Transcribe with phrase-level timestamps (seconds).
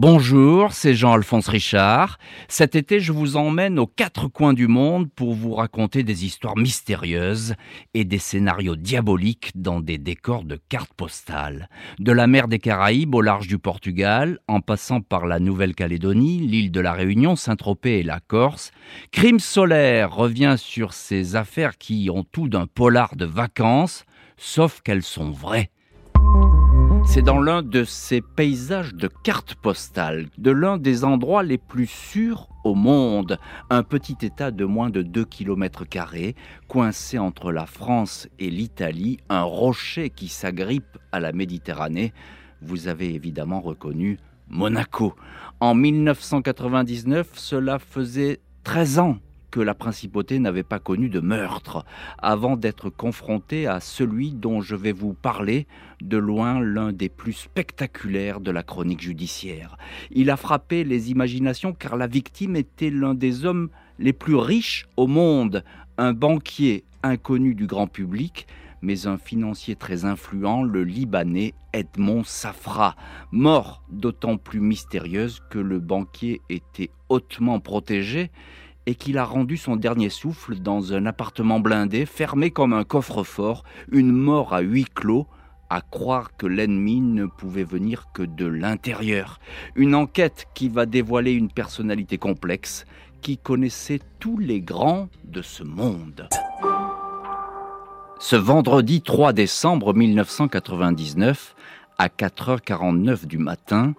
[0.00, 2.20] Bonjour, c'est Jean-Alphonse Richard.
[2.46, 6.56] Cet été, je vous emmène aux quatre coins du monde pour vous raconter des histoires
[6.56, 7.56] mystérieuses
[7.94, 11.68] et des scénarios diaboliques dans des décors de cartes postales.
[11.98, 16.70] De la mer des Caraïbes au large du Portugal, en passant par la Nouvelle-Calédonie, l'île
[16.70, 18.70] de la Réunion, Saint-Tropez et la Corse,
[19.10, 24.04] Crime solaire revient sur ces affaires qui ont tout d'un polar de vacances,
[24.36, 25.72] sauf qu'elles sont vraies.
[27.06, 31.86] C'est dans l'un de ces paysages de cartes postales, de l'un des endroits les plus
[31.86, 33.38] sûrs au monde,
[33.70, 35.84] un petit état de moins de 2 km,
[36.68, 42.12] coincé entre la France et l'Italie, un rocher qui s'agrippe à la Méditerranée.
[42.62, 45.14] Vous avez évidemment reconnu Monaco.
[45.60, 49.18] En 1999, cela faisait 13 ans
[49.50, 51.84] que la principauté n'avait pas connu de meurtre,
[52.18, 55.66] avant d'être confrontée à celui dont je vais vous parler,
[56.00, 59.76] de loin l'un des plus spectaculaires de la chronique judiciaire.
[60.10, 64.86] Il a frappé les imaginations car la victime était l'un des hommes les plus riches
[64.96, 65.64] au monde,
[65.96, 68.46] un banquier inconnu du grand public,
[68.80, 72.94] mais un financier très influent, le Libanais Edmond Safra,
[73.32, 78.30] mort d'autant plus mystérieuse que le banquier était hautement protégé
[78.88, 83.62] et qu'il a rendu son dernier souffle dans un appartement blindé, fermé comme un coffre-fort,
[83.92, 85.26] une mort à huis clos,
[85.68, 89.40] à croire que l'ennemi ne pouvait venir que de l'intérieur.
[89.76, 92.86] Une enquête qui va dévoiler une personnalité complexe
[93.20, 96.26] qui connaissait tous les grands de ce monde.
[98.18, 101.54] Ce vendredi 3 décembre 1999,
[101.98, 103.92] à 4h49 du matin,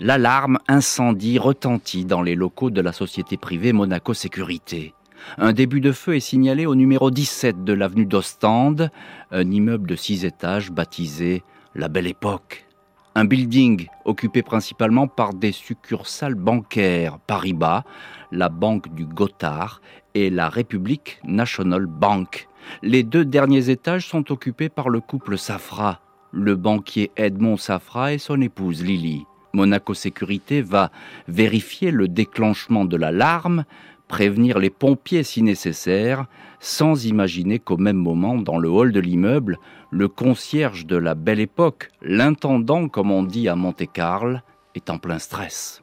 [0.00, 4.94] l'alarme incendie retentit dans les locaux de la société privée Monaco Sécurité.
[5.36, 8.90] Un début de feu est signalé au numéro 17 de l'avenue d'Ostende,
[9.30, 11.42] un immeuble de six étages baptisé
[11.74, 12.66] La Belle Époque.
[13.14, 17.84] Un building occupé principalement par des succursales bancaires, Paribas,
[18.32, 19.82] la Banque du Gothard
[20.14, 22.48] et la République National Bank.
[22.82, 26.00] Les deux derniers étages sont occupés par le couple Safra,
[26.32, 29.24] le banquier Edmond Safra et son épouse Lily.
[29.52, 30.90] Monaco Sécurité va
[31.28, 33.64] vérifier le déclenchement de l'alarme,
[34.08, 36.26] prévenir les pompiers si nécessaire,
[36.58, 39.58] sans imaginer qu'au même moment, dans le hall de l'immeuble,
[39.90, 44.38] le concierge de la belle époque, l'intendant comme on dit à Monte-Carlo,
[44.74, 45.82] est en plein stress.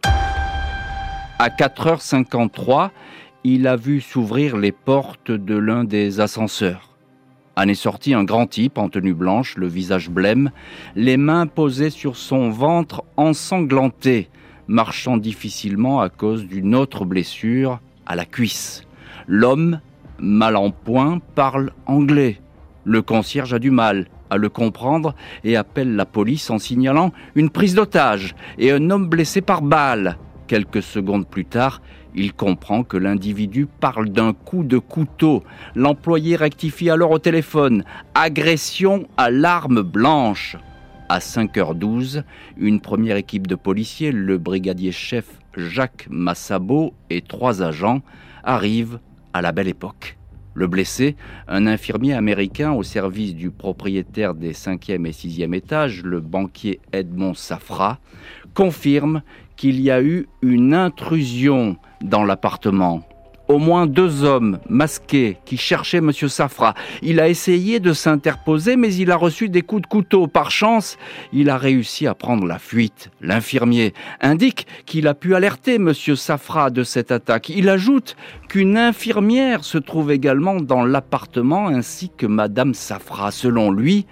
[1.40, 2.90] À 4h53,
[3.44, 6.97] il a vu s'ouvrir les portes de l'un des ascenseurs.
[7.58, 10.52] En est sorti un grand type en tenue blanche, le visage blême,
[10.96, 14.30] les mains posées sur son ventre ensanglanté,
[14.68, 18.84] marchant difficilement à cause d'une autre blessure à la cuisse.
[19.28, 19.82] L'homme,
[20.20, 22.40] mal en point, parle anglais.
[22.84, 27.50] Le concierge a du mal à le comprendre et appelle la police en signalant une
[27.50, 30.20] prise d'otage et un homme blessé par balle.
[30.48, 31.82] Quelques secondes plus tard,
[32.16, 35.44] il comprend que l'individu parle d'un coup de couteau.
[35.76, 37.84] L'employé rectifie alors au téléphone.
[38.16, 40.56] Agression à l'arme blanche.
[41.10, 42.24] À 5h12,
[42.58, 45.26] une première équipe de policiers, le brigadier chef
[45.56, 48.02] Jacques Massabo et trois agents
[48.44, 49.00] arrivent
[49.34, 50.18] à la belle époque.
[50.54, 51.16] Le blessé,
[51.48, 57.36] un infirmier américain au service du propriétaire des 5e et 6e étages, le banquier Edmond
[57.36, 58.00] Safra,
[58.56, 59.22] confirme
[59.58, 63.02] qu'il y a eu une intrusion dans l'appartement.
[63.48, 66.12] Au moins deux hommes masqués qui cherchaient M.
[66.12, 66.74] Safra.
[67.02, 70.28] Il a essayé de s'interposer, mais il a reçu des coups de couteau.
[70.28, 70.98] Par chance,
[71.32, 73.10] il a réussi à prendre la fuite.
[73.22, 75.94] L'infirmier indique qu'il a pu alerter M.
[75.94, 77.48] Safra de cette attaque.
[77.48, 78.18] Il ajoute
[78.50, 83.32] qu'une infirmière se trouve également dans l'appartement ainsi que Mme Safra.
[83.32, 84.08] Selon lui,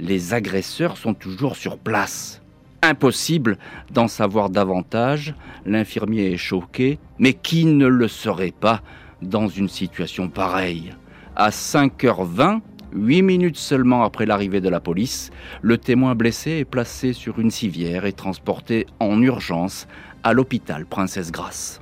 [0.00, 2.39] les agresseurs sont toujours sur place.
[2.82, 3.58] Impossible
[3.92, 5.34] d'en savoir davantage,
[5.66, 8.80] l'infirmier est choqué, mais qui ne le serait pas
[9.20, 10.94] dans une situation pareille?
[11.36, 12.60] À 5h20,
[12.94, 15.30] 8 minutes seulement après l'arrivée de la police,
[15.60, 19.86] le témoin blessé est placé sur une civière et transporté en urgence
[20.24, 21.80] à l'hôpital Princesse Grasse.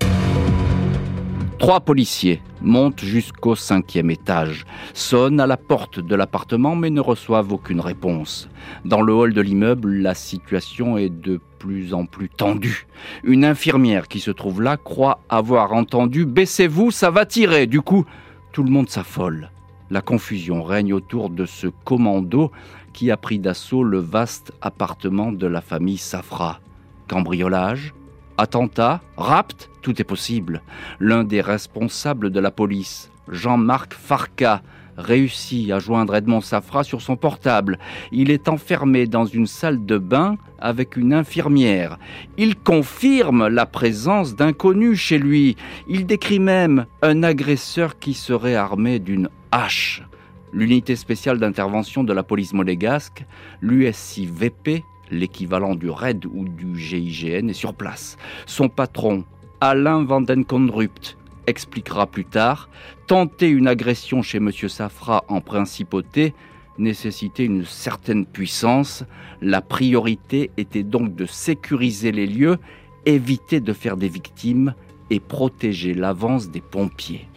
[1.58, 4.64] Trois policiers montent jusqu'au cinquième étage,
[4.94, 8.48] sonnent à la porte de l'appartement mais ne reçoivent aucune réponse.
[8.84, 12.86] Dans le hall de l'immeuble, la situation est de plus en plus tendue.
[13.24, 18.06] Une infirmière qui se trouve là croit avoir entendu⁇ Baissez-vous, ça va tirer!⁇ Du coup,
[18.52, 19.50] tout le monde s'affole.
[19.90, 22.52] La confusion règne autour de ce commando
[22.92, 26.60] qui a pris d'assaut le vaste appartement de la famille Safra.
[27.08, 27.94] Cambriolage
[28.40, 30.62] Attentat, rapt, tout est possible.
[31.00, 34.62] L'un des responsables de la police, Jean-Marc Farca,
[34.96, 37.80] réussit à joindre Edmond Safra sur son portable.
[38.12, 41.98] Il est enfermé dans une salle de bain avec une infirmière.
[42.36, 45.56] Il confirme la présence d'inconnus chez lui.
[45.88, 50.04] Il décrit même un agresseur qui serait armé d'une hache.
[50.52, 53.24] L'unité spéciale d'intervention de la police monégasque,
[53.60, 58.16] l'USIVP, l'équivalent du RAID ou du GIGN, est sur place.
[58.46, 59.24] Son patron,
[59.60, 61.16] Alain Vandenkondrupt,
[61.46, 62.68] expliquera plus tard,
[63.06, 64.50] tenter une agression chez M.
[64.52, 66.34] Safra en principauté
[66.78, 69.04] nécessitait une certaine puissance.
[69.40, 72.58] La priorité était donc de sécuriser les lieux,
[73.04, 74.74] éviter de faire des victimes
[75.10, 77.28] et protéger l'avance des pompiers.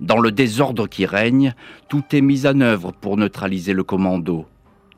[0.00, 1.54] Dans le désordre qui règne,
[1.88, 4.46] tout est mis en œuvre pour neutraliser le commando.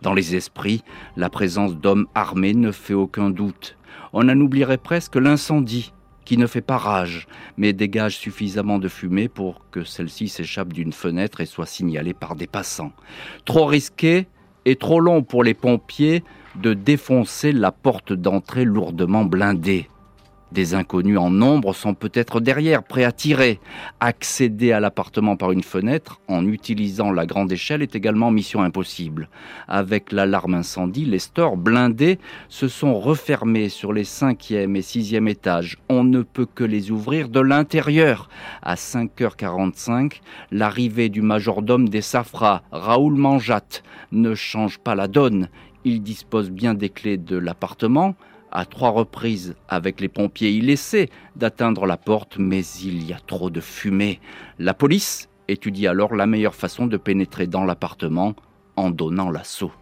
[0.05, 0.83] Dans les esprits,
[1.17, 3.79] la présence d'hommes armés ne fait aucun doute.
[4.13, 5.95] On en oublierait presque l'incendie
[6.27, 10.93] qui ne fait pas rage, mais dégage suffisamment de fumée pour que celle-ci s'échappe d'une
[10.93, 12.93] fenêtre et soit signalée par des passants.
[13.47, 14.27] Trop risqué
[14.67, 16.23] et trop long pour les pompiers
[16.55, 19.89] de défoncer la porte d'entrée lourdement blindée.
[20.55, 23.59] Des inconnus en nombre sont peut-être derrière, prêts à tirer.
[23.99, 29.29] Accéder à l'appartement par une fenêtre en utilisant la grande échelle est également mission impossible.
[29.67, 35.79] Avec l'alarme incendie, les stores blindés se sont refermés sur les cinquième et sixième étages.
[35.89, 38.29] On ne peut que les ouvrir de l'intérieur.
[38.63, 40.21] À 5h45,
[40.53, 45.49] l'arrivée du majordome des Safras, Raoul Manjat, ne change pas la donne.
[45.85, 48.15] Il dispose bien des clés de l'appartement,
[48.55, 50.51] à trois reprises avec les pompiers.
[50.51, 54.21] Il essaie d'atteindre la porte, mais il y a trop de fumée.
[54.59, 58.35] La police étudie alors la meilleure façon de pénétrer dans l'appartement
[58.77, 59.73] en donnant l'assaut.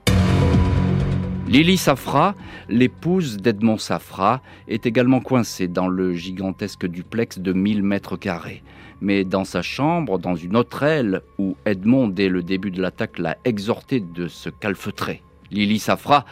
[1.46, 2.34] Lily Safra,
[2.70, 8.62] l'épouse d'Edmond Safra, est également coincée dans le gigantesque duplex de 1000 mètres carrés.
[9.02, 13.18] Mais dans sa chambre, dans une autre aile, où Edmond, dès le début de l'attaque,
[13.18, 15.22] l'a exhorté de se calfeutrer.
[15.50, 16.24] Lily Safra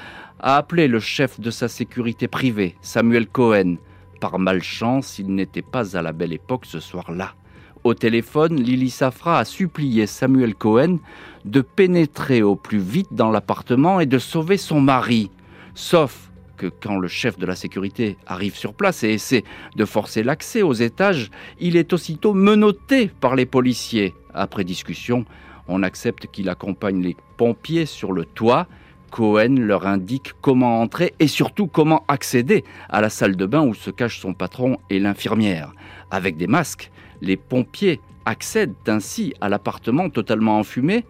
[0.42, 3.76] a appelé le chef de sa sécurité privée, Samuel Cohen.
[4.20, 7.34] Par malchance, il n'était pas à la belle époque ce soir-là.
[7.84, 10.98] Au téléphone, Lily Safra a supplié Samuel Cohen
[11.44, 15.30] de pénétrer au plus vite dans l'appartement et de sauver son mari.
[15.74, 19.44] Sauf que quand le chef de la sécurité arrive sur place et essaie
[19.76, 24.14] de forcer l'accès aux étages, il est aussitôt menotté par les policiers.
[24.34, 25.24] Après discussion,
[25.68, 28.66] on accepte qu'il accompagne les pompiers sur le toit
[29.10, 33.74] Cohen leur indique comment entrer et surtout comment accéder à la salle de bain où
[33.74, 35.72] se cache son patron et l'infirmière.
[36.10, 36.90] Avec des masques,
[37.20, 41.04] les pompiers accèdent ainsi à l'appartement totalement enfumé.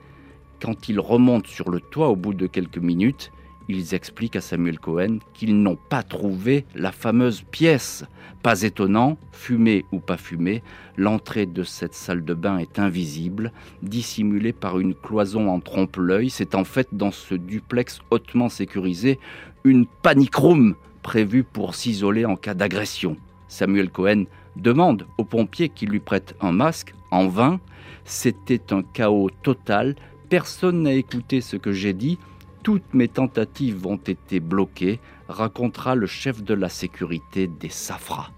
[0.60, 3.30] Quand ils remontent sur le toit au bout de quelques minutes,
[3.70, 8.04] ils expliquent à Samuel Cohen qu'ils n'ont pas trouvé la fameuse pièce.
[8.42, 10.62] Pas étonnant, fumée ou pas fumée,
[10.96, 13.52] l'entrée de cette salle de bain est invisible,
[13.82, 16.30] dissimulée par une cloison en trompe-l'œil.
[16.30, 19.18] C'est en fait dans ce duplex hautement sécurisé
[19.64, 23.16] une panic room prévue pour s'isoler en cas d'agression.
[23.48, 24.24] Samuel Cohen
[24.56, 27.60] demande aux pompiers qui lui prêtent un masque, en vain.
[28.04, 29.96] C'était un chaos total,
[30.28, 32.18] personne n'a écouté ce que j'ai dit,
[32.62, 38.30] toutes mes tentatives ont été bloquées, racontera le chef de la sécurité des Safras.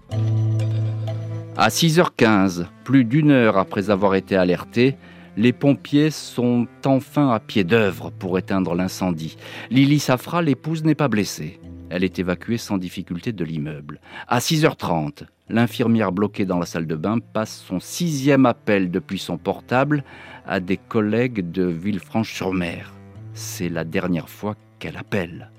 [1.55, 4.95] À 6h15, plus d'une heure après avoir été alertés,
[5.35, 9.37] les pompiers sont enfin à pied d'œuvre pour éteindre l'incendie.
[9.71, 11.59] Lily Safra, l'épouse, n'est pas blessée.
[11.89, 13.99] Elle est évacuée sans difficulté de l'immeuble.
[14.27, 19.37] À 6h30, l'infirmière bloquée dans la salle de bain passe son sixième appel depuis son
[19.37, 20.03] portable
[20.47, 22.93] à des collègues de Villefranche-sur-Mer.
[23.33, 25.49] C'est la dernière fois qu'elle appelle.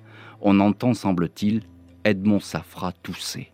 [0.41, 1.63] On entend, semble-t-il,
[2.05, 3.51] Edmond Safra tousser.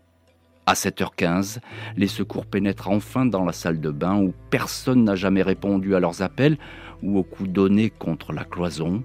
[0.67, 1.57] À 7h15,
[1.97, 5.99] les secours pénètrent enfin dans la salle de bain où personne n'a jamais répondu à
[5.99, 6.57] leurs appels
[7.01, 9.03] ou aux coups donnés contre la cloison.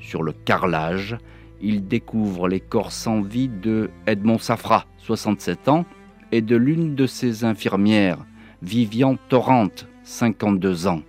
[0.00, 1.16] Sur le carrelage,
[1.60, 5.84] ils découvrent les corps sans vie de Edmond Safra, 67 ans,
[6.32, 8.18] et de l'une de ses infirmières,
[8.62, 9.68] Vivian Torrent,
[10.02, 11.02] 52 ans.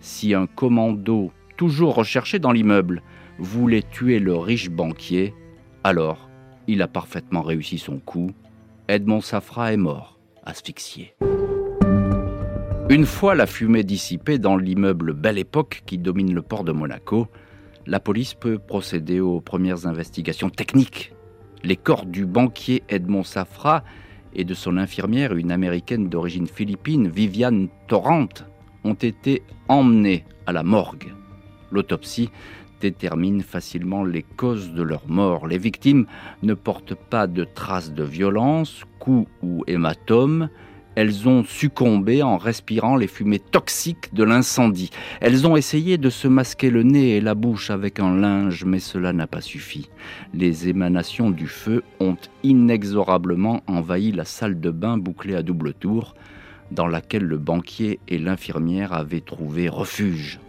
[0.00, 3.02] Si un commando toujours recherché dans l'immeuble,
[3.38, 5.34] voulait tuer le riche banquier,
[5.84, 6.30] alors
[6.66, 8.30] il a parfaitement réussi son coup.
[8.88, 11.14] Edmond Safra est mort, asphyxié.
[12.88, 17.26] Une fois la fumée dissipée dans l'immeuble Belle Époque qui domine le port de Monaco,
[17.84, 21.12] la police peut procéder aux premières investigations techniques.
[21.62, 23.84] Les corps du banquier Edmond Safra
[24.32, 28.28] et de son infirmière, une américaine d'origine philippine, Viviane Torrent,
[28.82, 31.12] ont été emmenés à la morgue.
[31.70, 32.30] L'autopsie
[32.80, 35.46] détermine facilement les causes de leur mort.
[35.46, 36.06] Les victimes
[36.42, 40.48] ne portent pas de traces de violence, coups ou hématomes.
[40.96, 44.90] elles ont succombé en respirant les fumées toxiques de l'incendie.
[45.20, 48.80] Elles ont essayé de se masquer le nez et la bouche avec un linge, mais
[48.80, 49.88] cela n'a pas suffi.
[50.34, 56.14] Les émanations du feu ont inexorablement envahi la salle de bain bouclée à double tour,
[56.72, 60.40] dans laquelle le banquier et l'infirmière avaient trouvé refuge.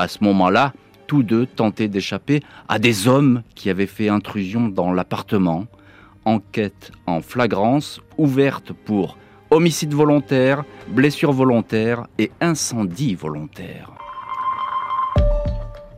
[0.00, 0.72] À ce moment-là,
[1.06, 2.40] tous deux tentaient d'échapper
[2.70, 5.66] à des hommes qui avaient fait intrusion dans l'appartement.
[6.24, 9.18] Enquête en flagrance ouverte pour
[9.50, 13.92] homicide volontaire, blessure volontaire et incendie volontaire.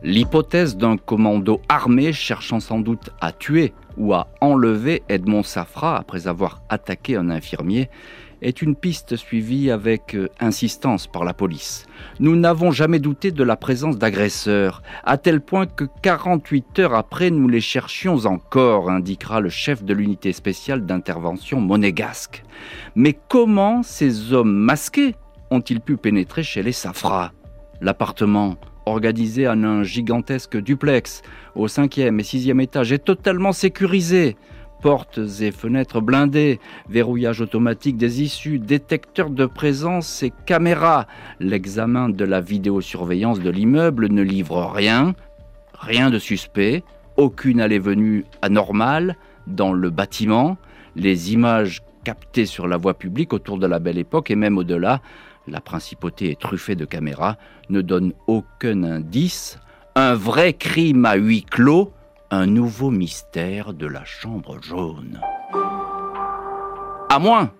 [0.03, 6.27] L'hypothèse d'un commando armé cherchant sans doute à tuer ou à enlever Edmond Safra après
[6.27, 7.89] avoir attaqué un infirmier
[8.43, 11.85] est une piste suivie avec euh, insistance par la police.
[12.19, 17.31] Nous n'avons jamais douté de la présence d'agresseurs, à tel point que 48 heures après,
[17.31, 22.43] nous les cherchions encore, indiquera le chef de l'unité spéciale d'intervention monégasque.
[22.95, 25.15] Mais comment ces hommes masqués
[25.49, 27.31] ont-ils pu pénétrer chez les Safras
[27.81, 31.21] L'appartement, organisé en un gigantesque duplex
[31.55, 34.35] au cinquième et sixième étage, est totalement sécurisé
[34.83, 36.59] portes et fenêtres blindées,
[36.89, 41.07] verrouillage automatique des issues, détecteurs de présence et caméras.
[41.39, 45.15] L'examen de la vidéosurveillance de l'immeuble ne livre rien,
[45.79, 46.83] rien de suspect,
[47.15, 49.15] aucune allée-venue anormale
[49.47, 50.57] dans le bâtiment.
[50.97, 55.01] Les images captées sur la voie publique autour de la belle époque et même au-delà,
[55.47, 57.37] la principauté est truffée de caméras,
[57.69, 59.59] ne donnent aucun indice.
[59.95, 61.93] Un vrai crime à huis clos
[62.33, 65.21] un nouveau mystère de la chambre jaune.
[67.11, 67.53] À moins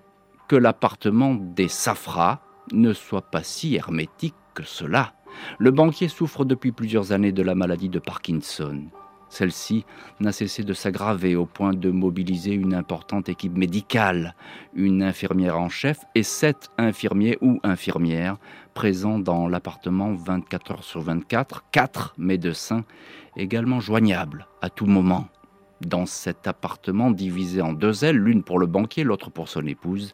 [0.48, 2.40] que l'appartement des Safras
[2.72, 5.14] ne soit pas si hermétique que cela.
[5.60, 8.86] Le banquier souffre depuis plusieurs années de la maladie de Parkinson.
[9.30, 9.86] Celle-ci
[10.20, 14.36] n'a cessé de s'aggraver au point de mobiliser une importante équipe médicale,
[14.74, 18.38] une infirmière en chef et sept infirmiers ou infirmières
[18.74, 22.84] présents dans l'appartement 24 heures sur 24, quatre médecins
[23.38, 25.28] également joignables à tout moment.
[25.82, 30.14] Dans cet appartement divisé en deux ailes, l'une pour le banquier, l'autre pour son épouse,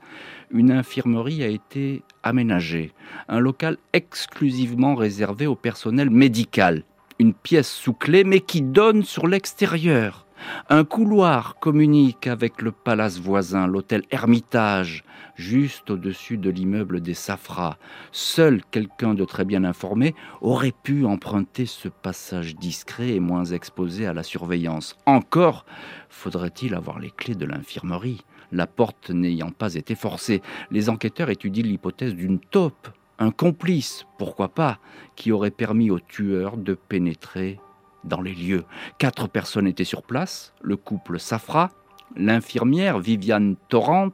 [0.52, 2.94] une infirmerie a été aménagée,
[3.28, 6.84] un local exclusivement réservé au personnel médical
[7.20, 10.26] une pièce sous clé, mais qui donne sur l'extérieur.
[10.70, 15.04] Un couloir communique avec le palace voisin, l'hôtel Hermitage,
[15.36, 17.78] juste au-dessus de l'immeuble des Safras.
[18.12, 24.06] Seul quelqu'un de très bien informé aurait pu emprunter ce passage discret et moins exposé
[24.06, 24.96] à la surveillance.
[25.06, 25.66] Encore
[26.10, 28.22] faudrait-il avoir les clés de l'infirmerie.
[28.52, 30.42] La porte n'ayant pas été forcée,
[30.72, 34.80] les enquêteurs étudient l'hypothèse d'une taupe un complice, pourquoi pas,
[35.16, 37.60] qui aurait permis au tueur de pénétrer
[38.04, 38.64] dans les lieux.
[38.98, 41.72] Quatre personnes étaient sur place, le couple Safra,
[42.16, 44.12] l'infirmière Viviane Torrent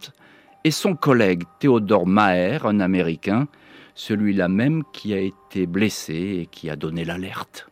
[0.63, 3.47] et son collègue Théodore Maher, un Américain,
[3.93, 7.69] celui-là même qui a été blessé et qui a donné l'alerte.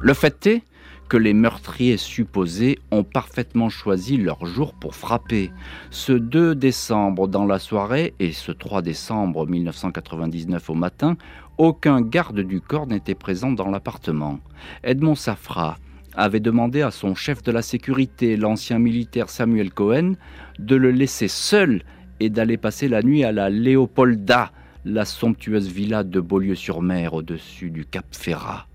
[0.00, 0.62] Le fait est
[1.08, 5.50] que les meurtriers supposés ont parfaitement choisi leur jour pour frapper.
[5.90, 11.16] Ce 2 décembre dans la soirée et ce 3 décembre 1999 au matin,
[11.56, 14.38] aucun garde du corps n'était présent dans l'appartement.
[14.84, 15.78] Edmond Safra
[16.14, 20.14] avait demandé à son chef de la sécurité, l'ancien militaire Samuel Cohen,
[20.58, 21.82] de le laisser seul
[22.20, 24.52] et d'aller passer la nuit à la Léopolda,
[24.84, 28.66] la somptueuse villa de Beaulieu-sur-Mer au-dessus du Cap Ferrat.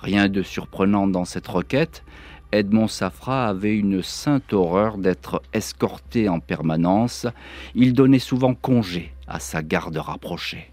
[0.00, 2.04] Rien de surprenant dans cette requête.
[2.52, 7.26] Edmond Safra avait une sainte horreur d'être escorté en permanence.
[7.74, 10.70] Il donnait souvent congé à sa garde rapprochée.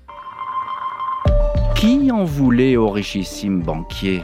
[1.76, 4.24] Qui en voulait au richissime banquier?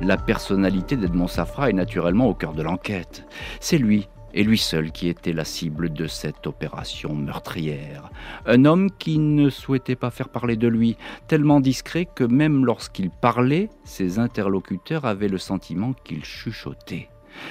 [0.00, 3.26] La personnalité d'Edmond Safra est naturellement au cœur de l'enquête.
[3.60, 8.10] C'est lui et lui seul qui était la cible de cette opération meurtrière.
[8.46, 10.96] Un homme qui ne souhaitait pas faire parler de lui,
[11.28, 17.08] tellement discret que même lorsqu'il parlait, ses interlocuteurs avaient le sentiment qu'il chuchotait.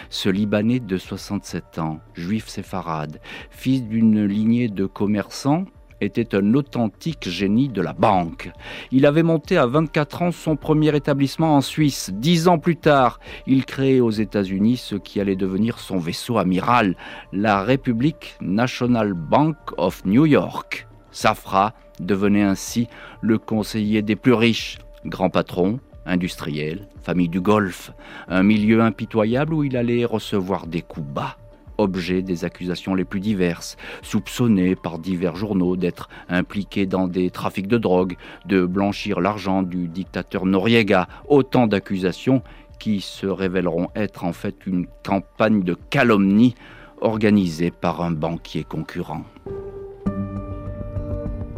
[0.09, 5.65] Ce Libanais de 67 ans, juif séfarade, fils d'une lignée de commerçants,
[6.03, 8.51] était un authentique génie de la banque.
[8.91, 12.11] Il avait monté à 24 ans son premier établissement en Suisse.
[12.13, 16.95] Dix ans plus tard, il créait aux États-Unis ce qui allait devenir son vaisseau amiral,
[17.31, 20.87] la Republic National Bank of New York.
[21.11, 22.87] Safra devenait ainsi
[23.21, 27.91] le conseiller des plus riches, grand patron, industriel, famille du Golfe,
[28.27, 31.37] un milieu impitoyable où il allait recevoir des coups bas
[31.77, 37.67] objet des accusations les plus diverses, soupçonné par divers journaux d'être impliqué dans des trafics
[37.67, 38.15] de drogue,
[38.45, 42.41] de blanchir l'argent du dictateur Noriega, autant d'accusations
[42.79, 46.55] qui se révéleront être en fait une campagne de calomnie
[47.01, 49.23] organisée par un banquier concurrent.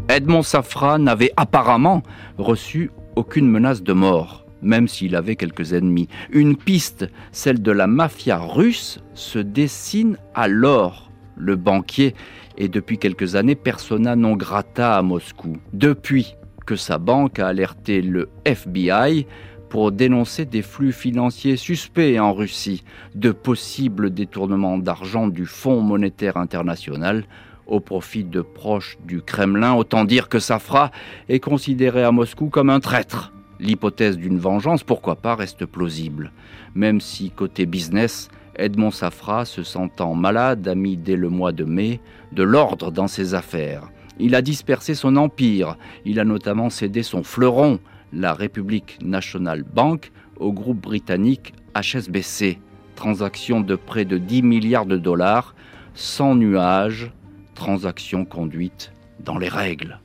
[0.07, 2.03] Edmond Safra n'avait apparemment
[2.37, 6.09] reçu aucune menace de mort, même s'il avait quelques ennemis.
[6.31, 11.11] Une piste, celle de la mafia russe, se dessine alors.
[11.37, 12.15] Le banquier
[12.57, 15.57] est depuis quelques années persona non grata à Moscou.
[15.73, 19.27] Depuis que sa banque a alerté le FBI
[19.69, 26.37] pour dénoncer des flux financiers suspects en Russie, de possibles détournements d'argent du Fonds monétaire
[26.37, 27.25] international
[27.67, 29.73] au profit de proches du Kremlin.
[29.73, 30.91] Autant dire que Safra
[31.29, 33.34] est considéré à Moscou comme un traître.
[33.59, 36.31] L'hypothèse d'une vengeance, pourquoi pas, reste plausible.
[36.73, 41.63] Même si côté business, Edmond Safra, se sentant malade, a mis dès le mois de
[41.63, 41.99] mai
[42.31, 43.89] de l'ordre dans ses affaires.
[44.19, 45.77] Il a dispersé son empire.
[46.05, 47.79] Il a notamment cédé son fleuron,
[48.13, 52.59] la République National Bank, au groupe britannique HSBC.
[52.95, 55.53] Transaction de près de 10 milliards de dollars,
[55.93, 57.11] sans nuages,
[57.55, 59.99] transaction conduite dans les règles.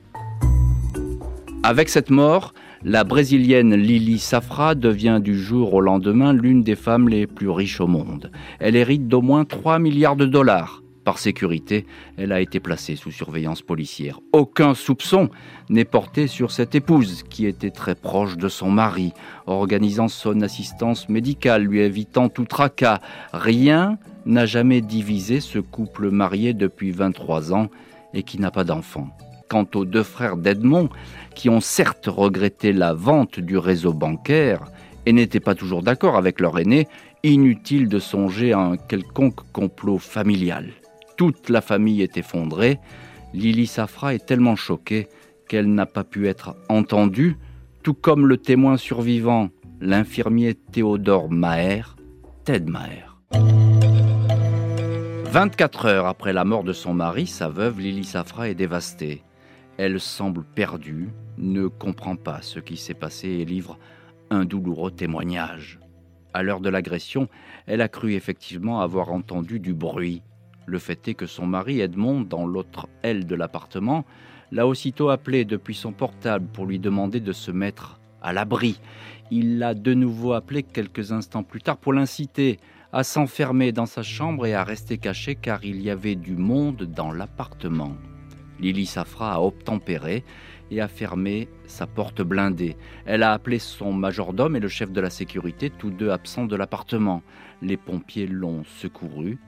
[1.63, 2.53] Avec cette mort,
[2.83, 7.79] la brésilienne Lily Safra devient du jour au lendemain l'une des femmes les plus riches
[7.79, 8.31] au monde.
[8.59, 10.81] Elle hérite d'au moins 3 milliards de dollars.
[11.03, 11.85] Par sécurité,
[12.17, 14.19] elle a été placée sous surveillance policière.
[14.33, 15.29] Aucun soupçon
[15.69, 19.13] n'est porté sur cette épouse, qui était très proche de son mari,
[19.47, 22.99] organisant son assistance médicale, lui évitant tout tracas.
[23.33, 27.67] Rien n'a jamais divisé ce couple marié depuis 23 ans
[28.13, 29.09] et qui n'a pas d'enfant.
[29.51, 30.87] Quant aux deux frères d'Edmond,
[31.35, 34.63] qui ont certes regretté la vente du réseau bancaire
[35.05, 36.87] et n'étaient pas toujours d'accord avec leur aîné,
[37.23, 40.69] inutile de songer à un quelconque complot familial.
[41.17, 42.79] Toute la famille est effondrée.
[43.33, 45.09] Lily Safra est tellement choquée
[45.49, 47.35] qu'elle n'a pas pu être entendue,
[47.83, 49.49] tout comme le témoin survivant,
[49.81, 51.97] l'infirmier Théodore Maher,
[52.45, 53.17] Ted Maher.
[55.29, 59.23] 24 heures après la mort de son mari, sa veuve Lily Safra est dévastée.
[59.77, 63.79] Elle semble perdue, ne comprend pas ce qui s'est passé et livre
[64.29, 65.79] un douloureux témoignage.
[66.33, 67.27] À l'heure de l'agression,
[67.65, 70.21] elle a cru effectivement avoir entendu du bruit.
[70.65, 74.05] Le fait est que son mari Edmond, dans l'autre aile de l'appartement,
[74.51, 78.79] l'a aussitôt appelé depuis son portable pour lui demander de se mettre à l'abri.
[79.31, 82.59] Il l'a de nouveau appelé quelques instants plus tard pour l'inciter
[82.93, 86.83] à s'enfermer dans sa chambre et à rester caché car il y avait du monde
[86.83, 87.95] dans l'appartement.
[88.61, 90.23] Lily Safra a obtempéré
[90.69, 92.77] et a fermé sa porte blindée.
[93.05, 96.55] Elle a appelé son majordome et le chef de la sécurité, tous deux absents de
[96.55, 97.23] l'appartement.
[97.61, 99.39] Les pompiers l'ont secouru.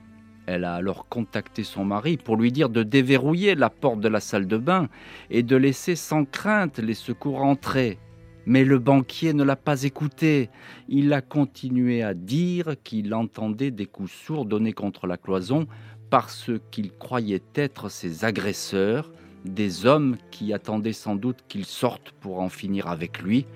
[0.46, 4.20] Elle a alors contacté son mari pour lui dire de déverrouiller la porte de la
[4.20, 4.88] salle de bain
[5.30, 7.98] et de laisser sans crainte les secours entrer.
[8.46, 10.50] Mais le banquier ne l'a pas écouté.
[10.86, 15.66] Il a continué à dire qu'il entendait des coups sourds donnés contre la cloison
[16.14, 19.10] par ce qu'il croyait être ses agresseurs,
[19.44, 23.46] des hommes qui attendaient sans doute qu'il sorte pour en finir avec lui.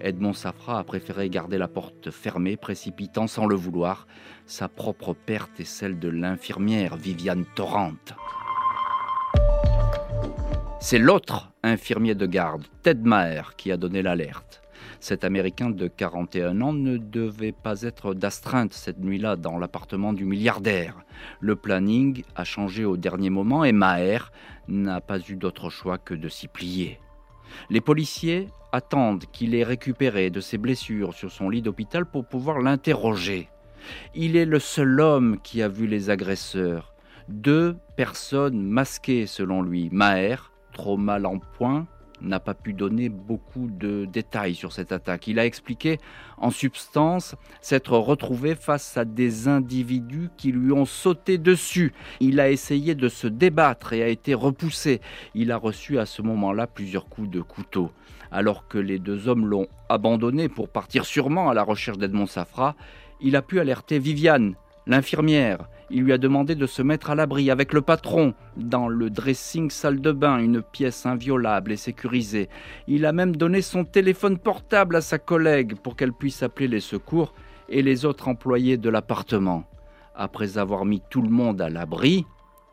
[0.00, 4.06] Edmond Safra a préféré garder la porte fermée, précipitant sans le vouloir
[4.46, 7.94] sa propre perte et celle de l'infirmière Viviane Torrent.
[10.78, 14.63] C'est l'autre infirmier de garde, Ted Maher, qui a donné l'alerte.
[15.04, 20.24] Cet Américain de 41 ans ne devait pas être d'astreinte cette nuit-là dans l'appartement du
[20.24, 20.96] milliardaire.
[21.40, 24.32] Le planning a changé au dernier moment et Maher
[24.66, 27.00] n'a pas eu d'autre choix que de s'y plier.
[27.68, 32.60] Les policiers attendent qu'il ait récupéré de ses blessures sur son lit d'hôpital pour pouvoir
[32.60, 33.50] l'interroger.
[34.14, 36.94] Il est le seul homme qui a vu les agresseurs.
[37.28, 41.86] Deux personnes masquées selon lui, Maher trop mal en point,
[42.20, 45.26] n'a pas pu donner beaucoup de détails sur cette attaque.
[45.26, 45.98] Il a expliqué
[46.38, 51.92] en substance s'être retrouvé face à des individus qui lui ont sauté dessus.
[52.20, 55.00] Il a essayé de se débattre et a été repoussé.
[55.34, 57.90] Il a reçu à ce moment-là plusieurs coups de couteau.
[58.30, 62.74] Alors que les deux hommes l'ont abandonné pour partir sûrement à la recherche d'Edmond Safra,
[63.20, 64.54] il a pu alerter Viviane,
[64.86, 65.68] l'infirmière.
[65.96, 69.70] Il lui a demandé de se mettre à l'abri avec le patron dans le dressing
[69.70, 72.48] salle de bain, une pièce inviolable et sécurisée.
[72.88, 76.80] Il a même donné son téléphone portable à sa collègue pour qu'elle puisse appeler les
[76.80, 77.32] secours
[77.68, 79.62] et les autres employés de l'appartement.
[80.16, 82.26] Après avoir mis tout le monde à l'abri,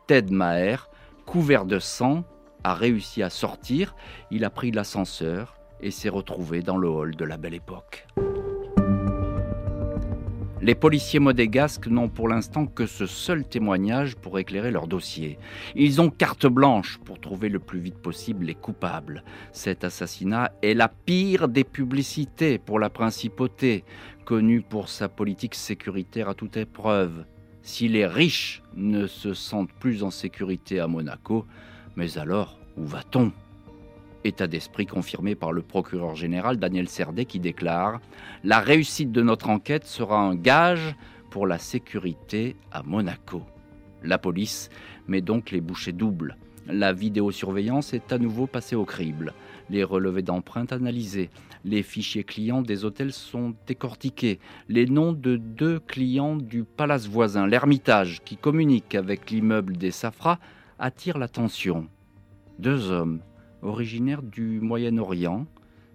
[0.08, 0.90] Ted Maher,
[1.24, 2.24] couvert de sang,
[2.64, 3.94] a réussi à sortir.
[4.32, 8.04] Il a pris l'ascenseur et s'est retrouvé dans le hall de la belle époque.
[10.62, 15.36] Les policiers modégasques n'ont pour l'instant que ce seul témoignage pour éclairer leur dossier.
[15.74, 19.24] Ils ont carte blanche pour trouver le plus vite possible les coupables.
[19.50, 23.82] Cet assassinat est la pire des publicités pour la principauté,
[24.24, 27.24] connue pour sa politique sécuritaire à toute épreuve.
[27.62, 31.44] Si les riches ne se sentent plus en sécurité à Monaco,
[31.96, 33.32] mais alors où va-t-on?
[34.24, 37.96] État d'esprit confirmé par le procureur général Daniel Serdet qui déclare⁇
[38.44, 40.94] La réussite de notre enquête sera un gage
[41.30, 43.42] pour la sécurité à Monaco.
[44.04, 44.68] La police
[45.08, 46.36] met donc les bouchées doubles.
[46.68, 49.34] La vidéosurveillance est à nouveau passée au crible.
[49.70, 51.30] Les relevés d'empreintes analysés.
[51.64, 54.38] Les fichiers clients des hôtels sont décortiqués.
[54.68, 60.38] Les noms de deux clients du palace voisin, l'Ermitage, qui communique avec l'immeuble des Safras,
[60.78, 61.88] attirent l'attention.
[62.58, 63.20] Deux hommes
[63.62, 65.46] originaire du Moyen-Orient,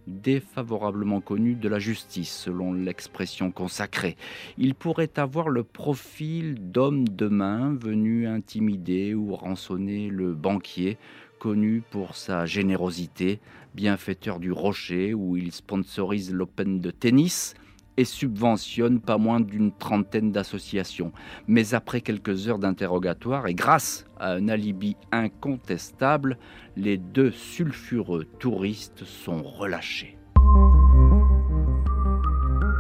[0.08, 4.16] défavorablement connu de la justice, selon l'expression consacrée.
[4.58, 10.98] Il pourrait avoir le profil d'homme de main venu intimider ou rançonner le banquier,
[11.40, 13.40] connu pour sa générosité,
[13.76, 17.54] bienfaiteur du Rocher, où il sponsorise l'Open de tennis,
[17.98, 21.12] et subventionne pas moins d'une trentaine d'associations.
[21.48, 26.38] Mais après quelques heures d'interrogatoire et grâce à un alibi incontestable,
[26.76, 30.18] les deux sulfureux touristes sont relâchés.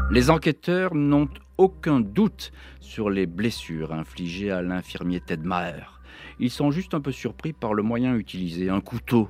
[0.10, 1.28] Les enquêteurs n'ont
[1.58, 6.02] aucun doute sur les blessures infligées à l'infirmier Ted Maher.
[6.40, 9.28] Ils sont juste un peu surpris par le moyen utilisé, un couteau.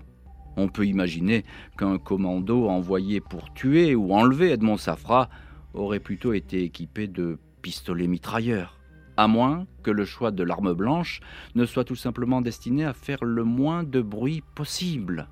[0.55, 1.45] On peut imaginer
[1.77, 5.29] qu'un commando envoyé pour tuer ou enlever Edmond Safra
[5.73, 8.79] aurait plutôt été équipé de pistolets mitrailleurs,
[9.17, 11.21] à moins que le choix de l'arme blanche
[11.55, 15.27] ne soit tout simplement destiné à faire le moins de bruit possible.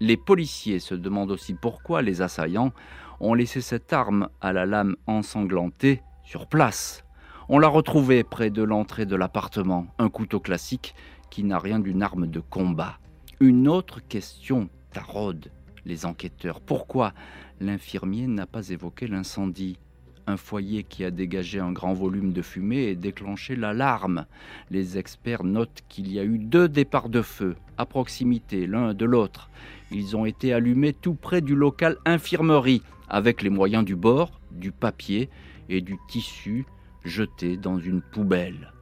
[0.00, 2.72] Les policiers se demandent aussi pourquoi les assaillants
[3.20, 7.04] ont laissé cette arme à la lame ensanglantée sur place.
[7.48, 10.94] On l'a retrouvée près de l'entrée de l'appartement, un couteau classique
[11.30, 12.98] qui n'a rien d'une arme de combat.
[13.40, 15.50] Une autre question taraude
[15.84, 16.60] les enquêteurs.
[16.60, 17.12] Pourquoi
[17.60, 19.78] l'infirmier n'a pas évoqué l'incendie
[20.26, 24.26] un foyer qui a dégagé un grand volume de fumée et déclenché l'alarme.
[24.70, 29.04] Les experts notent qu'il y a eu deux départs de feu à proximité l'un de
[29.04, 29.50] l'autre.
[29.90, 34.70] Ils ont été allumés tout près du local infirmerie, avec les moyens du bord, du
[34.70, 35.28] papier
[35.68, 36.64] et du tissu
[37.04, 38.72] jetés dans une poubelle.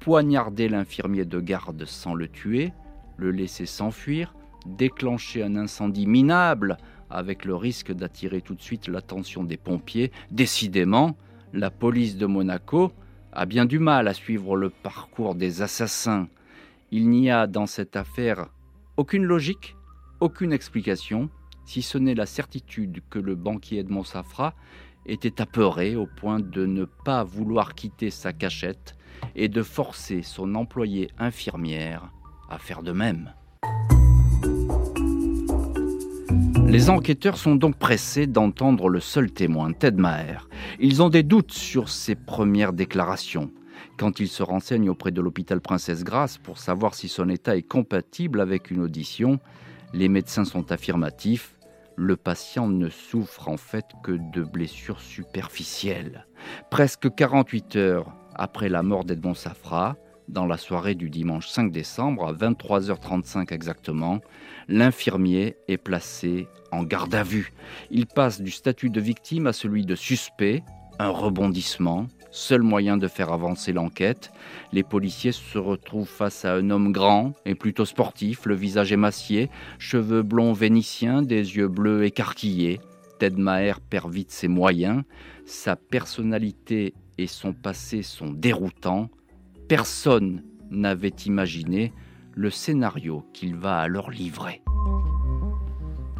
[0.00, 2.72] Poignarder l'infirmier de garde sans le tuer,
[3.16, 4.34] le laisser s'enfuir,
[4.66, 6.78] déclencher un incendie minable
[7.14, 10.12] avec le risque d'attirer tout de suite l'attention des pompiers.
[10.30, 11.16] Décidément,
[11.52, 12.92] la police de Monaco
[13.32, 16.28] a bien du mal à suivre le parcours des assassins.
[16.90, 18.48] Il n'y a dans cette affaire
[18.96, 19.76] aucune logique,
[20.20, 21.30] aucune explication,
[21.64, 24.54] si ce n'est la certitude que le banquier Edmond Safra
[25.06, 28.96] était apeuré au point de ne pas vouloir quitter sa cachette
[29.34, 32.10] et de forcer son employé infirmière
[32.48, 33.32] à faire de même.
[36.74, 40.48] Les enquêteurs sont donc pressés d'entendre le seul témoin, Ted Maher.
[40.80, 43.52] Ils ont des doutes sur ses premières déclarations.
[43.96, 47.62] Quand ils se renseignent auprès de l'hôpital Princesse Grace pour savoir si son état est
[47.62, 49.38] compatible avec une audition,
[49.92, 51.60] les médecins sont affirmatifs.
[51.94, 56.26] Le patient ne souffre en fait que de blessures superficielles.
[56.72, 59.94] Presque 48 heures après la mort d'Edmond Safra,
[60.28, 64.20] dans la soirée du dimanche 5 décembre, à 23h35 exactement,
[64.68, 67.52] l'infirmier est placé en garde à vue.
[67.90, 70.62] Il passe du statut de victime à celui de suspect,
[70.98, 74.32] un rebondissement, seul moyen de faire avancer l'enquête.
[74.72, 79.50] Les policiers se retrouvent face à un homme grand et plutôt sportif, le visage émacié,
[79.78, 82.80] cheveux blonds vénitiens, des yeux bleus écarquillés.
[83.18, 85.04] Ted Maher perd vite ses moyens,
[85.46, 89.08] sa personnalité et son passé sont déroutants.
[89.68, 91.92] Personne n'avait imaginé
[92.34, 94.62] le scénario qu'il va alors livrer.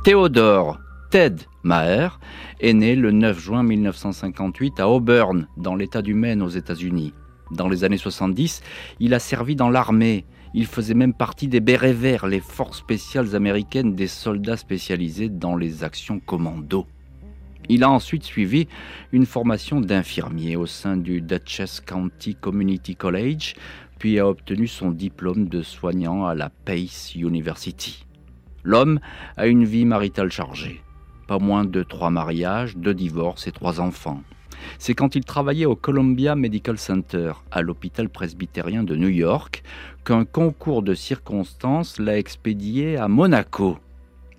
[0.03, 0.79] Théodore
[1.11, 2.19] Ted Maher
[2.61, 7.13] est né le 9 juin 1958 à Auburn, dans l'État du Maine aux États-Unis.
[7.51, 8.63] Dans les années 70,
[9.01, 10.25] il a servi dans l'armée.
[10.55, 15.57] Il faisait même partie des Bérets Verts, les forces spéciales américaines des soldats spécialisés dans
[15.57, 16.87] les actions commando.
[17.69, 18.69] Il a ensuite suivi
[19.13, 23.55] une formation d'infirmier au sein du Dutchess County Community College,
[23.99, 28.07] puis a obtenu son diplôme de soignant à la Pace University.
[28.65, 29.01] L'homme
[29.37, 30.83] a une vie maritale chargée.
[31.27, 34.23] Pas moins de trois mariages, deux divorces et trois enfants.
[34.79, 39.63] C'est quand il travaillait au Columbia Medical Center, à l'hôpital presbytérien de New York,
[40.05, 43.79] qu'un concours de circonstances l'a expédié à Monaco.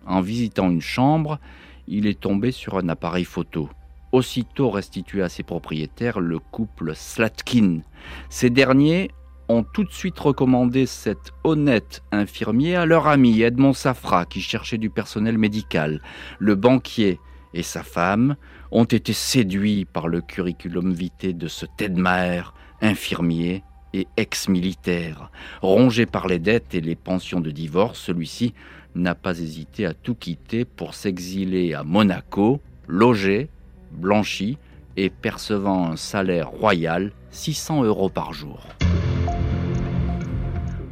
[0.05, 1.39] En visitant une chambre,
[1.87, 3.69] il est tombé sur un appareil photo.
[4.11, 7.81] Aussitôt restitué à ses propriétaires, le couple Slatkin.
[8.29, 9.11] Ces derniers
[9.49, 14.77] ont tout de suite recommandé cet honnête infirmier à leur ami Edmond Safra qui cherchait
[14.77, 16.01] du personnel médical.
[16.39, 17.19] Le banquier
[17.53, 18.35] et sa femme
[18.71, 25.31] ont été séduits par le curriculum vitae de ce Ted Maher, infirmier et ex-militaire.
[25.61, 28.53] Rongé par les dettes et les pensions de divorce, celui-ci
[28.95, 33.49] n'a pas hésité à tout quitter pour s'exiler à Monaco, logé,
[33.91, 34.57] blanchi
[34.97, 38.65] et percevant un salaire royal 600 euros par jour.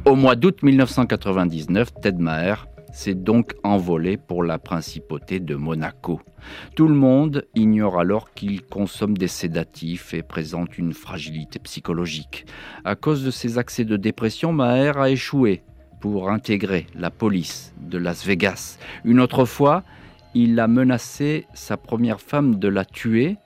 [0.06, 6.22] Au mois d'août 1999, Ted Maher s'est donc envolé pour la principauté de Monaco.
[6.76, 12.46] Tout le monde ignore alors qu'il consomme des sédatifs et présente une fragilité psychologique.
[12.84, 15.64] À cause de ses accès de dépression, Maher a échoué
[16.04, 18.78] pour intégrer la police de Las Vegas.
[19.06, 19.84] Une autre fois,
[20.34, 23.38] il a menacé sa première femme de la tuer